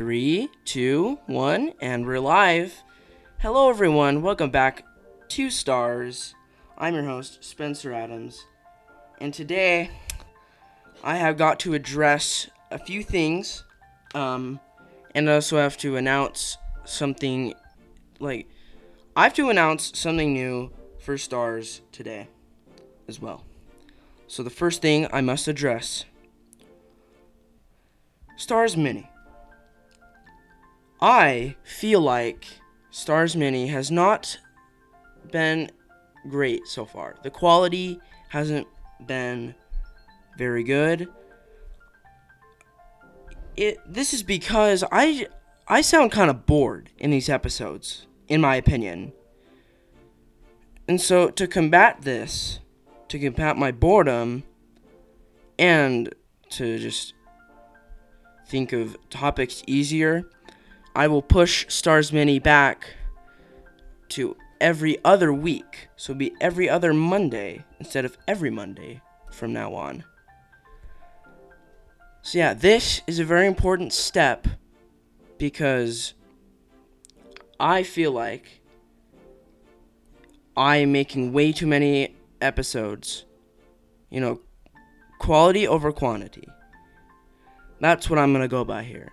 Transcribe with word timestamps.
Three, 0.00 0.48
two, 0.64 1.18
one, 1.26 1.72
and 1.80 2.06
we're 2.06 2.20
live. 2.20 2.84
Hello, 3.40 3.68
everyone. 3.68 4.22
Welcome 4.22 4.48
back 4.48 4.84
to 5.30 5.50
Stars. 5.50 6.36
I'm 6.78 6.94
your 6.94 7.02
host, 7.02 7.42
Spencer 7.42 7.92
Adams, 7.92 8.46
and 9.20 9.34
today 9.34 9.90
I 11.02 11.16
have 11.16 11.36
got 11.36 11.58
to 11.60 11.74
address 11.74 12.48
a 12.70 12.78
few 12.78 13.02
things, 13.02 13.64
um, 14.14 14.60
and 15.16 15.28
I 15.28 15.34
also 15.34 15.56
have 15.56 15.76
to 15.78 15.96
announce 15.96 16.58
something. 16.84 17.54
Like, 18.20 18.48
I 19.16 19.24
have 19.24 19.34
to 19.34 19.50
announce 19.50 19.98
something 19.98 20.32
new 20.32 20.70
for 21.00 21.18
Stars 21.18 21.80
today, 21.90 22.28
as 23.08 23.20
well. 23.20 23.42
So 24.28 24.44
the 24.44 24.48
first 24.48 24.80
thing 24.80 25.08
I 25.12 25.22
must 25.22 25.48
address: 25.48 26.04
Stars 28.36 28.76
Mini. 28.76 29.07
I 31.00 31.56
feel 31.62 32.00
like 32.00 32.46
Stars 32.90 33.36
Mini 33.36 33.68
has 33.68 33.90
not 33.90 34.38
been 35.30 35.70
great 36.28 36.66
so 36.66 36.84
far. 36.84 37.16
The 37.22 37.30
quality 37.30 38.00
hasn't 38.28 38.66
been 39.06 39.54
very 40.36 40.64
good. 40.64 41.08
It 43.56 43.78
this 43.86 44.12
is 44.14 44.22
because 44.22 44.84
I 44.90 45.26
I 45.66 45.80
sound 45.80 46.12
kind 46.12 46.30
of 46.30 46.46
bored 46.46 46.90
in 46.98 47.10
these 47.10 47.28
episodes, 47.28 48.06
in 48.28 48.40
my 48.40 48.56
opinion. 48.56 49.12
And 50.88 51.00
so 51.00 51.28
to 51.30 51.46
combat 51.46 52.02
this, 52.02 52.60
to 53.08 53.18
combat 53.18 53.56
my 53.56 53.70
boredom 53.72 54.44
and 55.58 56.14
to 56.50 56.78
just 56.78 57.14
think 58.46 58.72
of 58.72 58.96
topics 59.10 59.62
easier, 59.66 60.24
I 60.98 61.06
will 61.06 61.22
push 61.22 61.64
Stars 61.68 62.12
Mini 62.12 62.40
back 62.40 62.96
to 64.08 64.36
every 64.60 64.98
other 65.04 65.32
week. 65.32 65.86
So 65.94 66.10
it'll 66.10 66.18
be 66.18 66.34
every 66.40 66.68
other 66.68 66.92
Monday 66.92 67.64
instead 67.78 68.04
of 68.04 68.18
every 68.26 68.50
Monday 68.50 69.00
from 69.30 69.52
now 69.52 69.74
on. 69.74 70.02
So, 72.22 72.38
yeah, 72.38 72.52
this 72.52 73.00
is 73.06 73.20
a 73.20 73.24
very 73.24 73.46
important 73.46 73.92
step 73.92 74.48
because 75.38 76.14
I 77.60 77.84
feel 77.84 78.10
like 78.10 78.60
I 80.56 80.78
am 80.78 80.90
making 80.90 81.32
way 81.32 81.52
too 81.52 81.68
many 81.68 82.16
episodes. 82.40 83.24
You 84.10 84.20
know, 84.20 84.40
quality 85.20 85.68
over 85.68 85.92
quantity. 85.92 86.48
That's 87.78 88.10
what 88.10 88.18
I'm 88.18 88.32
going 88.32 88.42
to 88.42 88.48
go 88.48 88.64
by 88.64 88.82
here. 88.82 89.12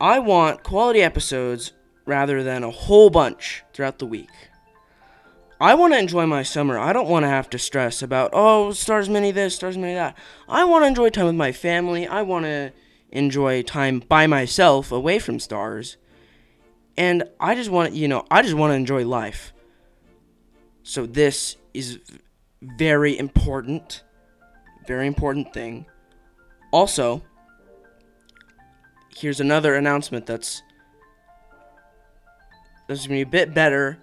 I 0.00 0.18
want 0.20 0.62
quality 0.62 1.02
episodes 1.02 1.72
rather 2.06 2.42
than 2.42 2.62
a 2.62 2.70
whole 2.70 3.10
bunch 3.10 3.64
throughout 3.72 3.98
the 3.98 4.06
week. 4.06 4.30
I 5.60 5.74
want 5.74 5.92
to 5.92 5.98
enjoy 5.98 6.24
my 6.26 6.44
summer. 6.44 6.78
I 6.78 6.92
don't 6.92 7.08
want 7.08 7.24
to 7.24 7.28
have 7.28 7.50
to 7.50 7.58
stress 7.58 8.00
about, 8.00 8.30
oh, 8.32 8.70
stars 8.72 9.08
mini 9.08 9.32
this, 9.32 9.56
stars 9.56 9.76
mini 9.76 9.94
that. 9.94 10.16
I 10.48 10.64
want 10.64 10.84
to 10.84 10.86
enjoy 10.88 11.10
time 11.10 11.26
with 11.26 11.34
my 11.34 11.50
family. 11.50 12.06
I 12.06 12.22
want 12.22 12.44
to 12.44 12.72
enjoy 13.10 13.62
time 13.62 13.98
by 13.98 14.28
myself 14.28 14.92
away 14.92 15.18
from 15.18 15.40
stars. 15.40 15.96
And 16.96 17.24
I 17.40 17.56
just 17.56 17.70
want, 17.70 17.92
you 17.92 18.06
know, 18.06 18.24
I 18.30 18.42
just 18.42 18.54
want 18.54 18.70
to 18.70 18.76
enjoy 18.76 19.04
life. 19.04 19.52
So 20.84 21.06
this 21.06 21.56
is 21.74 21.98
very 22.62 23.18
important. 23.18 24.04
Very 24.86 25.08
important 25.08 25.52
thing. 25.52 25.86
Also, 26.70 27.22
here's 29.18 29.40
another 29.40 29.74
announcement 29.74 30.26
that's 30.26 30.62
that's 32.86 33.06
gonna 33.06 33.18
be 33.18 33.22
a 33.22 33.26
bit 33.26 33.52
better. 33.52 33.98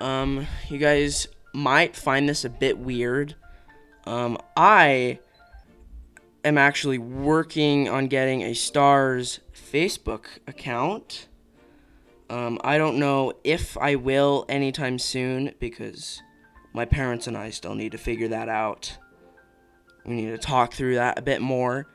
Um, 0.00 0.46
you 0.68 0.78
guys 0.78 1.26
might 1.52 1.96
find 1.96 2.28
this 2.28 2.44
a 2.44 2.50
bit 2.50 2.78
weird. 2.78 3.34
Um, 4.06 4.38
I 4.56 5.18
am 6.44 6.58
actually 6.58 6.98
working 6.98 7.88
on 7.88 8.06
getting 8.06 8.42
a 8.42 8.54
Stars 8.54 9.40
Facebook 9.54 10.26
account. 10.46 11.28
Um, 12.28 12.58
I 12.62 12.78
don't 12.78 12.98
know 12.98 13.32
if 13.44 13.78
I 13.78 13.94
will 13.96 14.44
anytime 14.48 14.98
soon 14.98 15.54
because 15.58 16.22
my 16.72 16.84
parents 16.84 17.26
and 17.26 17.36
I 17.36 17.50
still 17.50 17.74
need 17.74 17.92
to 17.92 17.98
figure 17.98 18.28
that 18.28 18.48
out. 18.48 18.96
We 20.04 20.14
need 20.14 20.30
to 20.30 20.38
talk 20.38 20.74
through 20.74 20.96
that 20.96 21.18
a 21.18 21.22
bit 21.22 21.40
more. 21.40 21.86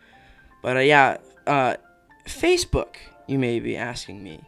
But 0.63 0.78
uh, 0.78 0.81
yeah, 0.81 1.18
uh, 1.45 1.75
Facebook, 2.25 2.96
you 3.28 3.40
may 3.40 3.59
be 3.59 3.75
asking 3.75 4.24
me. 4.24 4.41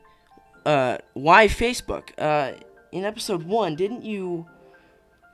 Uh, 0.65 0.97
why 1.13 1.47
Facebook? 1.47 2.09
Uh, 2.17 2.53
in 2.91 3.05
episode 3.05 3.43
one, 3.43 3.75
didn't 3.75 4.03
you 4.03 4.47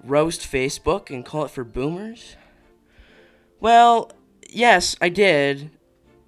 roast 0.03 0.41
Facebook 0.41 1.09
and 1.09 1.25
call 1.25 1.45
it 1.45 1.51
for 1.51 1.63
boomers? 1.63 2.35
Well, 3.59 4.11
yes, 4.49 4.95
I 5.01 5.09
did. 5.09 5.71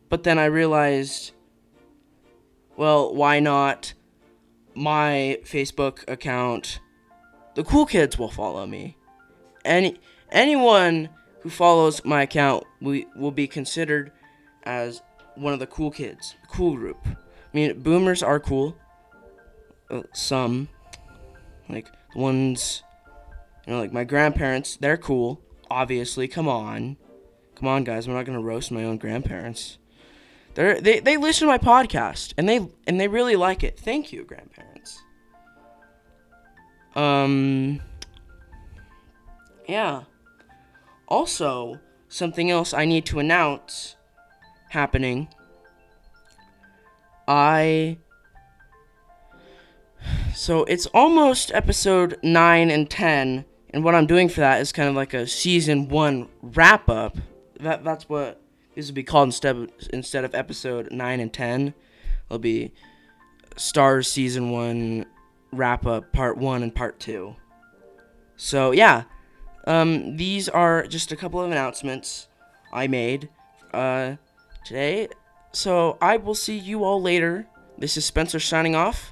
But 0.09 0.23
then 0.23 0.39
I 0.39 0.45
realized, 0.45 1.31
well, 2.75 3.13
why 3.13 3.39
not 3.39 3.93
my 4.73 5.39
Facebook 5.43 6.03
account? 6.09 6.79
The 7.53 7.63
cool 7.63 7.85
kids 7.85 8.17
will 8.17 8.31
follow 8.31 8.65
me. 8.65 8.97
Any 9.63 9.99
anyone 10.31 11.09
who 11.41 11.49
follows 11.49 12.03
my 12.03 12.23
account 12.23 12.63
will, 12.81 13.03
will 13.15 13.31
be 13.31 13.47
considered 13.47 14.11
as 14.63 15.01
one 15.39 15.53
of 15.53 15.59
the 15.59 15.67
cool 15.67 15.91
kids, 15.91 16.35
cool 16.49 16.75
group. 16.75 16.99
I 17.05 17.15
mean, 17.53 17.79
boomers 17.79 18.21
are 18.21 18.39
cool. 18.39 18.75
Uh, 19.89 20.03
some, 20.13 20.69
like 21.67 21.87
the 22.13 22.19
ones, 22.19 22.83
you 23.65 23.73
know, 23.73 23.79
like 23.79 23.91
my 23.93 24.03
grandparents, 24.03 24.77
they're 24.77 24.97
cool. 24.97 25.41
Obviously, 25.71 26.27
come 26.27 26.47
on, 26.47 26.97
come 27.55 27.67
on, 27.67 27.83
guys. 27.83 28.07
I'm 28.07 28.13
not 28.13 28.25
gonna 28.25 28.41
roast 28.41 28.71
my 28.71 28.83
own 28.83 28.97
grandparents. 28.97 29.77
They're, 30.55 30.81
they 30.81 30.99
they 30.99 31.17
listen 31.17 31.47
to 31.47 31.51
my 31.51 31.57
podcast 31.57 32.33
and 32.37 32.47
they 32.47 32.67
and 32.85 32.99
they 32.99 33.07
really 33.07 33.35
like 33.35 33.63
it. 33.63 33.79
Thank 33.79 34.11
you, 34.11 34.23
grandparents. 34.25 35.01
Um. 36.95 37.81
Yeah. 39.67 40.03
Also, 41.07 41.79
something 42.07 42.51
else 42.51 42.73
I 42.73 42.85
need 42.85 43.05
to 43.07 43.19
announce 43.19 43.95
happening. 44.69 45.27
I. 47.27 47.97
So 50.33 50.63
it's 50.63 50.85
almost 50.87 51.51
episode 51.53 52.17
9 52.23 52.71
and 52.71 52.89
10, 52.89 53.45
and 53.71 53.83
what 53.83 53.93
I'm 53.93 54.07
doing 54.07 54.29
for 54.29 54.39
that 54.39 54.61
is 54.61 54.71
kind 54.71 54.87
of 54.87 54.95
like 54.95 55.13
a 55.13 55.27
season 55.27 55.89
1 55.89 56.29
wrap 56.41 56.89
up. 56.89 57.17
That, 57.59 57.83
that's 57.83 58.07
what 58.07 58.41
this 58.75 58.87
will 58.87 58.95
be 58.95 59.03
called 59.03 59.27
instead 59.27 59.57
of, 59.57 59.69
instead 59.91 60.23
of 60.23 60.33
episode 60.33 60.91
9 60.91 61.19
and 61.19 61.33
10. 61.33 61.73
It'll 62.27 62.39
be 62.39 62.71
Stars 63.57 64.07
season 64.07 64.51
1 64.51 65.05
wrap 65.51 65.85
up, 65.85 66.13
part 66.13 66.37
1 66.37 66.63
and 66.63 66.73
part 66.73 66.99
2. 66.99 67.35
So, 68.37 68.71
yeah. 68.71 69.03
Um, 69.67 70.15
these 70.15 70.47
are 70.47 70.87
just 70.87 71.11
a 71.11 71.15
couple 71.15 71.41
of 71.41 71.51
announcements 71.51 72.27
I 72.71 72.87
made. 72.87 73.29
Uh, 73.73 74.15
today. 74.69 75.09
So 75.51 75.97
I 75.99 76.17
will 76.17 76.35
see 76.35 76.57
you 76.57 76.83
all 76.83 77.01
later. 77.01 77.47
This 77.77 77.97
is 77.97 78.05
Spencer 78.05 78.39
signing 78.39 78.75
off. 78.75 79.11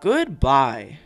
Goodbye. 0.00 0.98